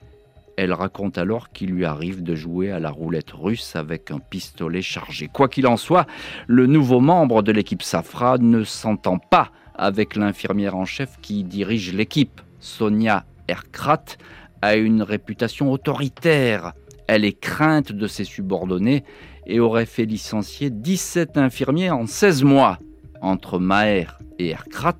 [0.56, 4.82] elle raconte alors qu'il lui arrive de jouer à la roulette russe avec un pistolet
[4.82, 5.30] chargé.
[5.32, 6.08] Quoi qu'il en soit,
[6.48, 11.94] le nouveau membre de l'équipe Safra ne s'entend pas avec l'infirmière en chef qui dirige
[11.94, 12.42] l'équipe.
[12.60, 14.18] Sonia Erkrat
[14.64, 16.74] a une réputation autoritaire.
[17.06, 19.04] Elle est crainte de ses subordonnés
[19.48, 22.78] et aurait fait licencier 17 infirmiers en 16 mois.
[23.22, 25.00] Entre Maher et Erkrat,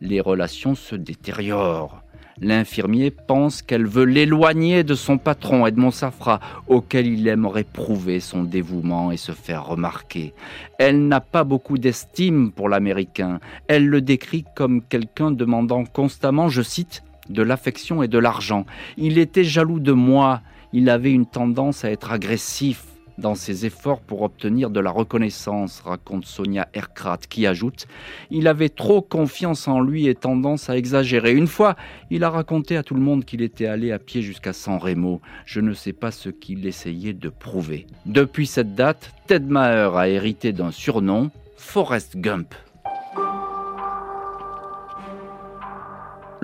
[0.00, 2.02] les relations se détériorent.
[2.40, 8.42] L'infirmier pense qu'elle veut l'éloigner de son patron Edmond Safra, auquel il aimerait prouver son
[8.42, 10.32] dévouement et se faire remarquer.
[10.78, 13.38] Elle n'a pas beaucoup d'estime pour l'Américain.
[13.68, 18.66] Elle le décrit comme quelqu'un demandant constamment, je cite, de l'affection et de l'argent.
[18.96, 20.40] Il était jaloux de moi.
[20.72, 22.86] Il avait une tendance à être agressif
[23.18, 27.86] dans ses efforts pour obtenir de la reconnaissance, raconte Sonia Erkrat, qui ajoute
[28.30, 31.32] Il avait trop confiance en lui et tendance à exagérer.
[31.32, 31.76] Une fois,
[32.10, 35.20] il a raconté à tout le monde qu'il était allé à pied jusqu'à San Remo.
[35.44, 37.86] Je ne sais pas ce qu'il essayait de prouver.
[38.06, 42.54] Depuis cette date, Ted Maher a hérité d'un surnom, Forrest Gump.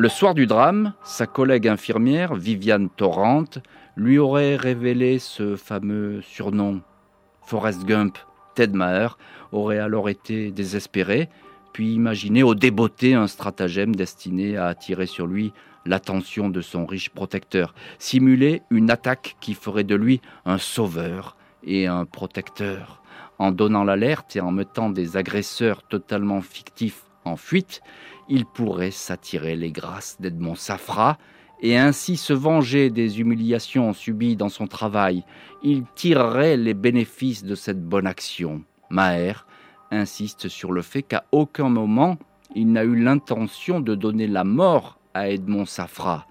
[0.01, 3.47] Le soir du drame, sa collègue infirmière, Viviane Torrent,
[3.99, 6.81] lui aurait révélé ce fameux surnom.
[7.45, 8.17] Forrest Gump,
[8.55, 9.19] Ted Maher,
[9.51, 11.29] aurait alors été désespéré,
[11.73, 15.53] puis imaginé au débeauté un stratagème destiné à attirer sur lui
[15.85, 21.89] l'attention de son riche protecteur, simuler une attaque qui ferait de lui un sauveur et
[21.89, 23.03] un protecteur.
[23.41, 27.81] En donnant l'alerte et en mettant des agresseurs totalement fictifs en fuite,
[28.29, 31.19] il pourrait s'attirer les grâces d'Edmond Safra,
[31.61, 35.25] et ainsi se venger des humiliations subies dans son travail.
[35.63, 38.63] Il tirerait les bénéfices de cette bonne action.
[38.91, 39.47] Maher
[39.91, 42.19] insiste sur le fait qu'à aucun moment
[42.55, 46.27] il n'a eu l'intention de donner la mort à Edmond Safra.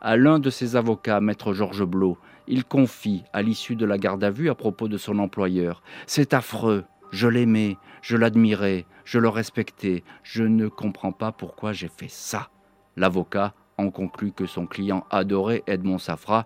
[0.00, 4.24] À l'un de ses avocats, maître Georges Blot, il confie, à l'issue de la garde
[4.24, 9.28] à vue à propos de son employeur C'est affreux, je l'aimais, je l'admirais, je le
[9.28, 12.48] respectais, je ne comprends pas pourquoi j'ai fait ça.
[12.96, 16.44] L'avocat en conclut que son client adorait Edmond Safra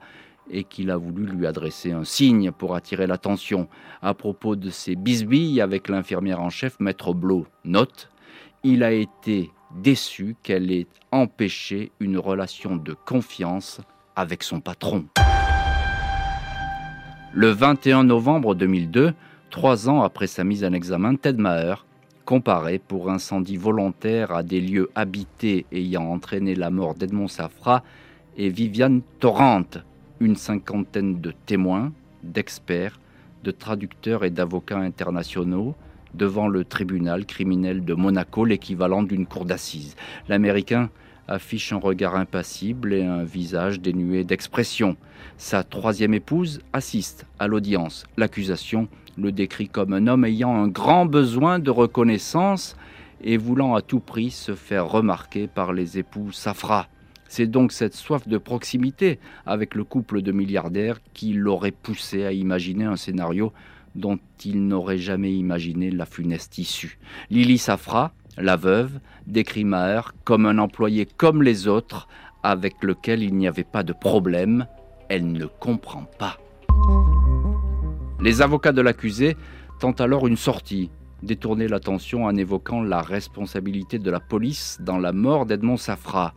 [0.51, 3.68] et qu'il a voulu lui adresser un signe pour attirer l'attention.
[4.03, 8.11] À propos de ses bisbilles avec l'infirmière en chef, Maître Blot note
[8.62, 13.81] Il a été déçu qu'elle ait empêché une relation de confiance
[14.14, 15.07] avec son patron.
[17.35, 19.14] Le 21 novembre 2002,
[19.51, 21.87] trois ans après sa mise en examen, Ted Maher
[22.24, 27.82] comparé pour incendie volontaire à des lieux habités ayant entraîné la mort d'Edmond Safra
[28.37, 29.64] et Viviane Torrent,
[30.20, 33.00] une cinquantaine de témoins, d'experts,
[33.44, 35.74] de traducteurs et d'avocats internationaux
[36.14, 39.96] devant le tribunal criminel de Monaco, l'équivalent d'une cour d'assises.
[40.28, 40.90] L'Américain
[41.28, 44.96] affiche un regard impassible et un visage dénué d'expression.
[45.38, 48.04] Sa troisième épouse assiste à l'audience.
[48.16, 52.77] L'accusation le décrit comme un homme ayant un grand besoin de reconnaissance
[53.22, 56.88] et voulant à tout prix se faire remarquer par les époux Safra.
[57.29, 62.33] C'est donc cette soif de proximité avec le couple de milliardaires qui l'aurait poussé à
[62.33, 63.53] imaginer un scénario
[63.94, 66.98] dont il n'aurait jamais imaginé la funeste issue.
[67.31, 72.09] Lily Safra, la veuve, décrit Maher comme un employé comme les autres,
[72.42, 74.66] avec lequel il n'y avait pas de problème.
[75.09, 76.38] Elle ne comprend pas.
[78.22, 79.37] Les avocats de l'accusé
[79.80, 80.92] tentent alors une sortie,
[81.24, 86.32] détourner l'attention en évoquant la responsabilité de la police dans la mort d'Edmond Safra.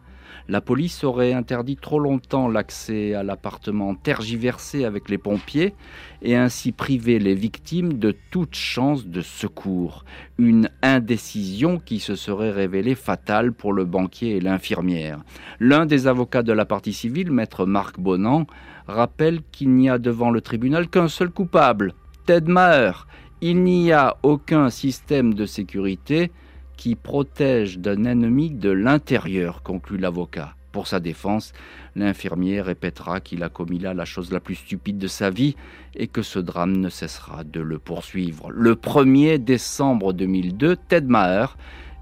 [0.48, 5.74] La police aurait interdit trop longtemps l'accès à l'appartement tergiversé avec les pompiers
[6.22, 10.06] et ainsi privé les victimes de toute chance de secours.
[10.38, 15.24] Une indécision qui se serait révélée fatale pour le banquier et l'infirmière.
[15.60, 18.46] L'un des avocats de la partie civile, maître Marc Bonan,
[18.88, 21.94] rappelle qu'il n'y a devant le tribunal qu'un seul coupable,
[22.26, 23.08] Ted Maher.
[23.42, 26.32] Il n'y a aucun système de sécurité
[26.76, 30.56] qui protège d'un ennemi de l'intérieur, conclut l'avocat.
[30.72, 31.54] Pour sa défense,
[31.96, 35.56] l'infirmier répétera qu'il a commis là la chose la plus stupide de sa vie
[35.96, 38.52] et que ce drame ne cessera de le poursuivre.
[38.52, 41.56] Le 1er décembre 2002, Ted Maher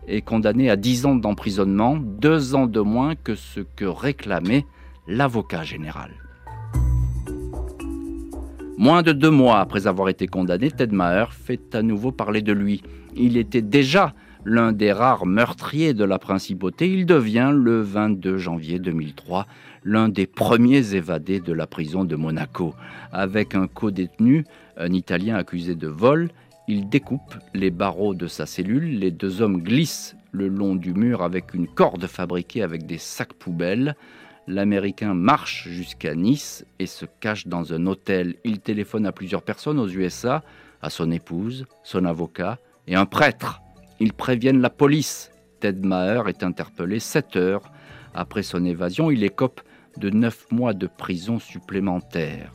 [0.07, 4.65] est condamné à 10 ans d'emprisonnement, deux ans de moins que ce que réclamait
[5.07, 6.11] l'avocat général.
[8.77, 12.53] Moins de deux mois après avoir été condamné, Ted Maher fait à nouveau parler de
[12.53, 12.81] lui.
[13.15, 16.91] Il était déjà l'un des rares meurtriers de la principauté.
[16.91, 19.47] Il devient le 22 janvier 2003
[19.85, 22.73] l'un des premiers évadés de la prison de Monaco.
[23.11, 24.45] Avec un co-détenu,
[24.77, 26.29] un Italien accusé de vol,
[26.67, 28.99] il découpe les barreaux de sa cellule.
[28.99, 33.33] Les deux hommes glissent le long du mur avec une corde fabriquée avec des sacs
[33.33, 33.95] poubelles
[34.47, 38.35] l'Américain marche jusqu'à Nice et se cache dans un hôtel.
[38.43, 40.43] Il téléphone à plusieurs personnes aux USA,
[40.81, 43.62] à son épouse, son avocat et un prêtre.
[44.03, 45.31] Ils préviennent la police.
[45.61, 47.71] Ted Maher est interpellé sept heures
[48.13, 49.11] après son évasion.
[49.11, 49.61] Il écope
[49.95, 52.51] de neuf mois de prison supplémentaires.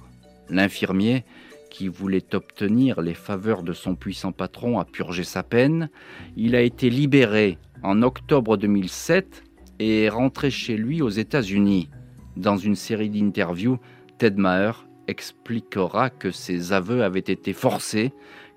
[0.51, 1.25] L'infirmier,
[1.71, 5.89] qui voulait obtenir les faveurs de son puissant patron, a purgé sa peine.
[6.37, 9.43] Il a été libéré en octobre 2007
[9.79, 11.89] et est rentré chez lui aux États-Unis.
[12.37, 13.79] Dans une série d'interviews,
[14.19, 18.13] Ted Maher expliquera que ses aveux avaient été forcés,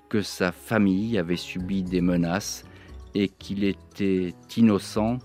[0.10, 2.66] que sa famille avait subi des menaces
[3.16, 5.20] et qu'il était innocent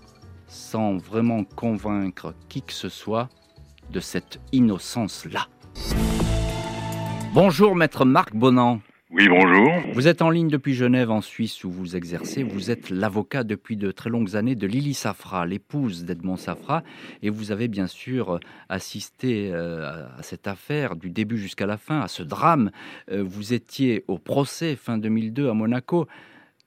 [0.47, 3.29] sans vraiment convaincre qui que ce soit
[3.91, 5.47] de cette innocence-là.
[7.33, 8.79] Bonjour maître Marc Bonan.
[9.09, 9.71] Oui, bonjour.
[9.93, 12.43] Vous êtes en ligne depuis Genève, en Suisse, où vous exercez.
[12.43, 16.83] Vous êtes l'avocat depuis de très longues années de Lily Safra, l'épouse d'Edmond Safra.
[17.21, 22.01] Et vous avez bien sûr assisté euh, à cette affaire du début jusqu'à la fin,
[22.01, 22.69] à ce drame.
[23.09, 26.05] Euh, vous étiez au procès fin 2002 à Monaco.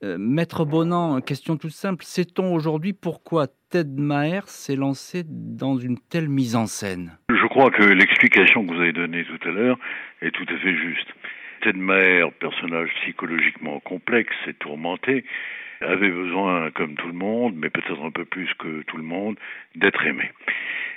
[0.02, 2.04] Euh, Maître Bonan, question toute simple.
[2.04, 7.18] Sait-on aujourd'hui pourquoi Ted Maher s'est lancé dans une telle mise en scène?
[7.28, 9.78] Je crois que l'explication que vous avez donnée tout à l'heure
[10.22, 11.08] est tout à fait juste.
[11.62, 15.26] Ted Maher, personnage psychologiquement complexe et tourmenté,
[15.82, 19.36] avait besoin, comme tout le monde, mais peut-être un peu plus que tout le monde,
[19.76, 20.30] d'être aimé.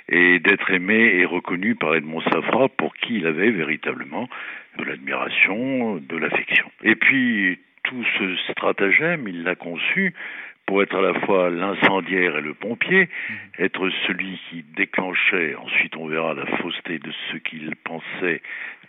[0.08, 4.28] Et d'être aimé et reconnu par Edmond Safra, pour qui il avait véritablement
[4.78, 6.70] de l'admiration, de l'affection.
[6.82, 10.14] Et puis, tout ce stratagème, il l'a conçu
[10.66, 13.08] pour être à la fois l'incendiaire et le pompier,
[13.58, 18.40] être celui qui déclenchait, ensuite on verra la fausseté de ce qu'il pensait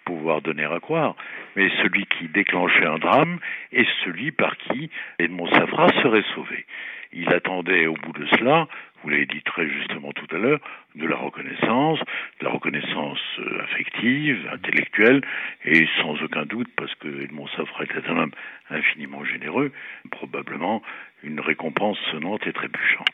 [0.05, 1.15] pouvoir donner à croire,
[1.55, 3.39] mais celui qui déclenchait un drame
[3.73, 6.65] et celui par qui Edmond Safra serait sauvé.
[7.11, 8.67] Il attendait au bout de cela,
[9.05, 10.59] vous l'avez dit très justement tout à l'heure,
[10.95, 11.99] de la reconnaissance,
[12.39, 15.21] de la reconnaissance euh, affective, intellectuelle,
[15.63, 18.31] et sans aucun doute, parce que Edmond Safra était un homme
[18.71, 19.71] infiniment généreux,
[20.09, 20.81] probablement
[21.21, 23.05] une récompense sonnante et trébuchante.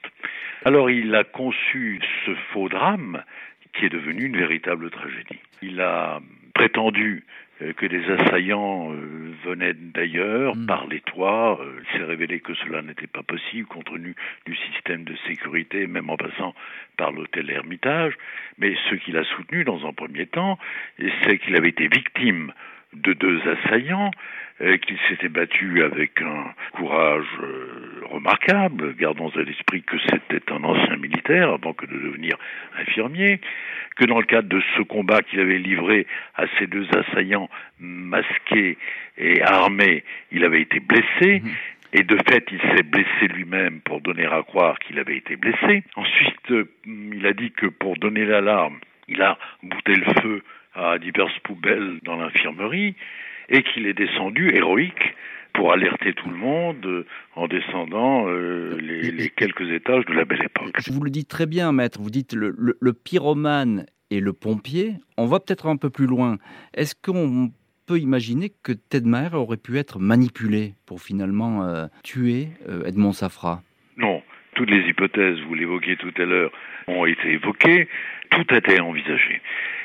[0.63, 3.21] Alors il a conçu ce faux drame
[3.73, 5.39] qui est devenu une véritable tragédie.
[5.61, 6.21] Il a
[6.53, 7.25] prétendu
[7.77, 10.65] que des assaillants euh, venaient d'ailleurs mm.
[10.65, 11.59] par les toits.
[11.61, 15.87] Euh, il s'est révélé que cela n'était pas possible compte tenu du système de sécurité,
[15.87, 16.55] même en passant
[16.97, 18.13] par l'hôtel Hermitage.
[18.57, 20.57] Mais ce qu'il a soutenu dans un premier temps,
[21.23, 22.53] c'est qu'il avait été victime
[22.93, 24.11] de deux assaillants,
[24.59, 27.25] qu'il s'était battu avec un courage
[28.03, 32.37] remarquable, gardons à l'esprit que c'était un ancien militaire avant que de devenir
[32.77, 33.39] infirmier,
[33.95, 37.49] que dans le cadre de ce combat qu'il avait livré à ces deux assaillants
[37.79, 38.77] masqués
[39.17, 41.41] et armés, il avait été blessé.
[41.41, 41.51] Mhm.
[41.93, 45.83] Et de fait, il s'est blessé lui-même pour donner à croire qu'il avait été blessé.
[45.95, 50.97] Ensuite, euh, il a dit que pour donner l'alarme, il a bouté le feu à
[50.99, 52.95] diverses poubelles dans l'infirmerie
[53.49, 55.15] et qu'il est descendu héroïque
[55.53, 57.05] pour alerter tout le monde euh,
[57.35, 60.79] en descendant euh, les, quelques étages de la belle époque.
[60.89, 61.99] Vous le dites très bien, maître.
[62.01, 64.93] Vous dites le, le, pyromane et le pompier.
[65.17, 66.37] On va peut-être un peu plus loin.
[66.73, 67.51] Est-ce qu'on
[67.85, 72.49] peut imaginer que Ted Maher aurait pu être manipulé pour finalement euh, tuer
[72.85, 73.61] Edmond Safra?
[73.97, 74.23] Non.
[74.55, 76.51] Toutes les hypothèses, vous l'évoquiez tout à l'heure,
[76.87, 77.87] ont été évoquées.
[78.29, 79.41] Tout a été envisagé.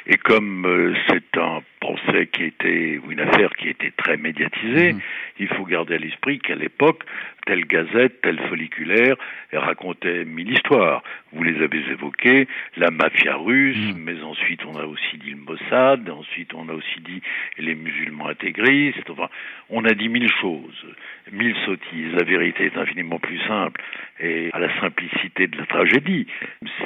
[0.09, 5.01] Et comme c'est un procès qui était, ou une affaire qui était très médiatisée, mhm.
[5.40, 7.03] il faut garder à l'esprit qu'à l'époque,
[7.47, 9.16] telle gazette, telle folliculaire,
[9.53, 11.03] racontait mille histoires.
[11.33, 14.03] Vous les avez évoquées, la mafia russe, mhm.
[14.05, 17.22] mais ensuite on a aussi dit le Mossad, ensuite on a aussi dit
[17.59, 19.28] les musulmans intégristes, enfin,
[19.70, 20.87] on a dit mille choses.
[21.33, 22.12] mille sottises.
[22.12, 23.83] La vérité est infiniment plus simple
[24.20, 26.26] et à la simplicité de la tragédie.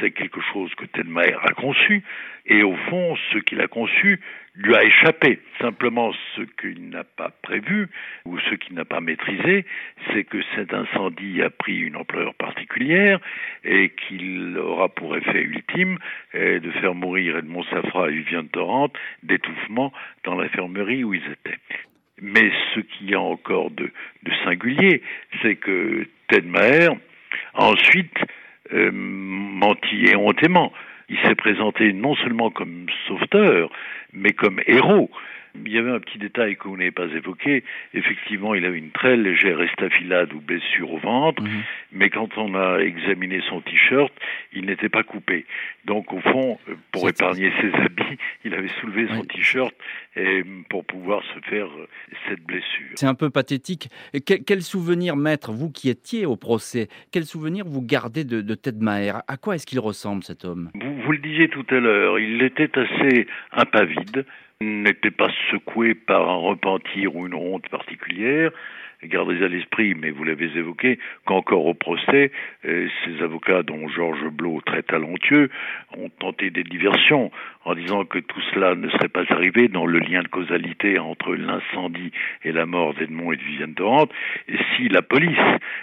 [0.00, 2.02] C'est quelque chose que Tenmaer a conçu
[2.50, 4.20] et au fond, ce qu'il a conçu
[4.56, 5.38] lui a échappé.
[5.60, 7.86] Simplement, ce qu'il n'a pas prévu
[8.24, 9.64] ou ce qu'il n'a pas maîtrisé,
[10.12, 13.20] c'est que cet incendie a pris une ampleur particulière
[13.64, 15.98] et qu'il aura pour effet ultime
[16.34, 19.92] eh, de faire mourir Edmond Safra et Viviane Torrente d'étouffement
[20.24, 21.58] dans l'infirmerie où ils étaient.
[22.20, 23.92] Mais ce qu'il y a encore de,
[24.44, 25.02] singulier,
[25.40, 26.90] c'est que Ted Maher
[27.54, 28.18] a ensuite
[28.72, 30.72] euh, menti éhontément.
[31.10, 33.70] Il s'est présenté non seulement comme sauveteur,
[34.12, 35.10] mais comme héros.
[35.54, 37.64] Il y avait un petit détail que vous n'avez pas évoqué.
[37.94, 41.62] Effectivement, il avait une très légère estafilade ou blessure au ventre, mhm.
[41.92, 44.12] mais quand on a examiné son t-shirt,
[44.52, 45.46] il n'était pas coupé.
[45.84, 46.58] Donc, au fond,
[46.92, 49.74] pour épargner ses habits, il avait soulevé son t-shirt
[50.68, 51.68] pour pouvoir se faire
[52.28, 52.94] cette blessure.
[52.94, 53.88] C'est un peu pathétique.
[54.26, 58.54] Quel, quel, souvenir, maître, vous qui étiez au procès, quel souvenir vous gardez de, de
[58.54, 59.22] Ted Maher?
[59.28, 60.70] À quoi est-ce qu'il ressemble, cet homme?
[60.74, 64.24] Vous, vous le disiez tout à l'heure, il était assez impavide
[64.60, 68.50] n'était pas secoué par un repentir ou une honte particulière,
[69.04, 72.30] gardez à l'esprit, mais vous l'avez évoqué, qu'encore au procès,
[72.66, 75.48] euh, ces avocats, dont Georges Blot, très talentueux,
[75.96, 77.30] ont tenté des diversions
[77.64, 81.34] en disant que tout cela ne serait pas arrivé dans le lien de causalité entre
[81.34, 82.10] l'incendie
[82.42, 84.10] et la mort d'Edmond et de Viviane Torrente,
[84.48, 85.36] et si la police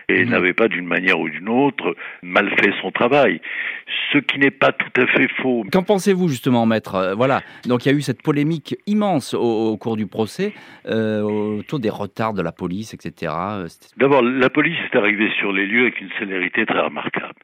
[0.09, 0.23] mmh.
[0.23, 3.41] n'avait pas d'une manière ou d'une autre mal fait son travail.
[4.11, 5.63] Ce qui n'est pas tout à fait faux.
[5.71, 6.95] Qu'en pensez-vous justement, maître?
[6.95, 10.53] Euh, Voilà, donc il y a eu cette polémique immense au, cours du procès
[10.85, 13.33] euh, autour des retards de la police, etc.
[13.37, 17.39] Euh, D'abord, la police est arrivée sur les lieux avec une célérité très remarquable.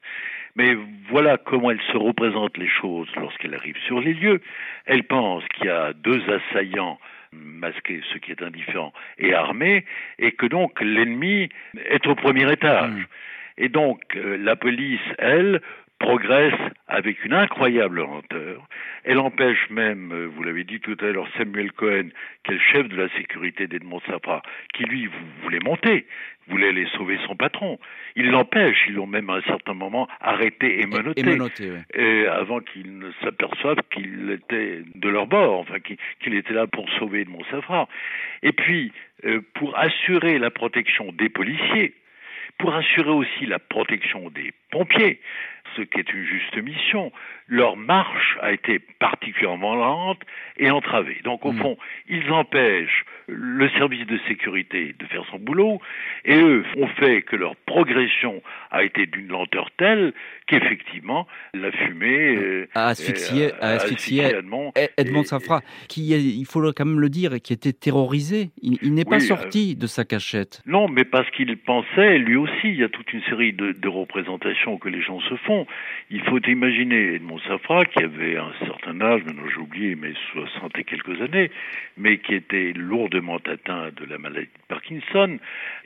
[0.56, 0.78] Mais
[1.10, 4.42] voilà comment elle se représente les choses lorsqu'elle arrive sur les lieux.
[4.86, 7.00] Elle pense qu'il y a deux assaillants
[7.32, 9.86] masqués, ce qui est indifférent, et armés,
[10.20, 11.50] et que donc l'ennemi
[11.90, 12.92] est au premier étage.
[12.92, 13.06] Mmh.
[13.58, 15.62] Et donc euh, la police, elle,
[16.04, 18.68] progresse avec une incroyable lenteur.
[19.06, 22.10] Elle empêche même, euh, vous l'avez dit tout à l'heure, Samuel Cohen,
[22.44, 24.42] qui est le chef de la sécurité d'Edmond Safra,
[24.74, 25.10] qui lui
[25.42, 26.06] voulait monter,
[26.50, 27.80] voulait aller sauver son patron.
[28.18, 31.24] Il l'empêche, ils l'ont même à un certain moment arrêté et menotté,
[31.94, 36.90] et avant qu'il ne s'aperçoive qu'il était de leur bord, enfin qu'il était là pour
[37.00, 37.88] sauver Edmond Safra.
[38.42, 38.92] Et puis,
[39.24, 41.94] euh, pour assurer la protection des policiers,
[42.58, 45.20] pour assurer aussi la protection des pompiers,
[45.76, 47.12] ce qui est une juste mission,
[47.48, 50.22] leur marche a été particulièrement lente
[50.58, 51.20] et entravée.
[51.24, 51.58] Donc au mm.
[51.60, 51.78] fond,
[52.08, 55.80] ils empêchent le service de sécurité de faire son boulot
[56.26, 58.42] et eux ont fait que leur progression
[58.72, 60.14] a été d'une lenteur telle
[60.48, 63.52] qu'effectivement la fumée euh, a asphyxié,
[64.98, 68.50] Edmond, Safra, qui il faut quand même le dire, qui était terrorisé.
[68.62, 70.62] Il, n'est pas sorti euh, de sa cachette.
[70.66, 73.88] Non, mais parce qu'il pensait, lui aussi, il y a toute une série de, de
[73.88, 75.66] représentations que les gens se font.
[76.10, 80.78] Il faut imaginer Edmond Safra, qui avait un certain âge, maintenant j'ai oublié, mais 60
[80.78, 81.52] et quelques années,
[81.98, 85.38] mais qui était lourdement atteint de la maladie de Parkinson.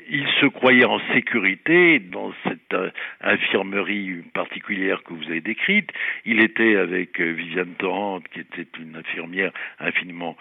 [0.09, 2.89] Il se croyait en sécurité dans cette euh,
[3.21, 5.89] infirmerie particulière que vous avez décrite.
[6.25, 10.37] Il était avec euh, Viviane Torrente, qui était une infirmière infiniment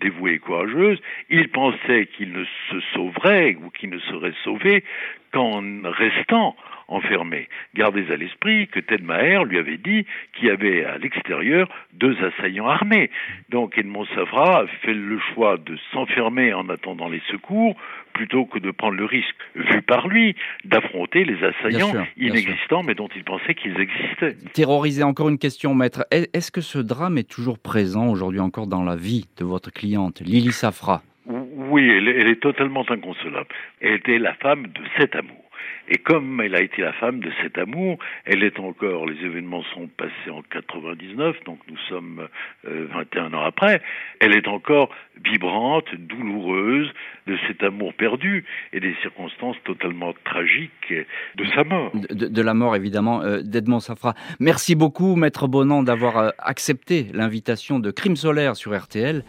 [0.00, 1.00] dévouée et courageuse.
[1.28, 4.84] Il pensait qu'il ne se sauverait ou qu'il ne serait sauvé
[5.32, 6.56] qu'en restant
[6.88, 7.48] enfermé.
[7.74, 12.16] Gardez à l'esprit que Ted Maher lui avait dit qu'il y avait à l'extérieur deux
[12.22, 13.10] assaillants armés.
[13.48, 17.76] Donc Edmond Savra fait le choix de s'enfermer en attendant les secours
[18.12, 23.08] plutôt que de prendre le risque, vu par lui, d'affronter les assaillants inexistants mais dont
[23.14, 24.36] il pensait qu'ils existaient.
[24.52, 26.04] Terrorisé, encore une question, maître.
[26.10, 30.20] Est-ce que ce drame est toujours présent aujourd'hui encore dans la vie de votre cliente,
[30.20, 33.48] Lily Safra Oui, elle, elle est totalement inconsolable.
[33.80, 35.41] Elle était la femme de cet amour.
[35.88, 39.64] Et comme elle a été la femme de cet amour, elle est encore, les événements
[39.74, 42.28] sont passés en 99, donc nous sommes
[42.64, 43.82] 21 euh, ans après,
[44.20, 44.90] elle est encore
[45.24, 46.90] vibrante, douloureuse
[47.26, 50.94] de cet amour perdu et des circonstances totalement tragiques
[51.36, 51.92] de sa mort.
[52.10, 54.14] De, la mort, évidemment, euh, d'Edmond Safra.
[54.40, 59.24] Merci beaucoup, Maître Bonan, d'avoir euh, accepté l'invitation de Crime Solaire sur RTL.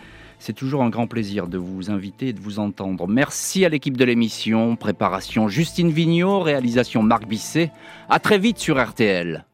[0.45, 3.07] C'est toujours un grand plaisir de vous inviter et de vous entendre.
[3.07, 4.75] Merci à l'équipe de l'émission.
[4.75, 7.71] Préparation Justine Vignot, réalisation Marc Bisset.
[8.09, 9.45] À très vite sur RTL.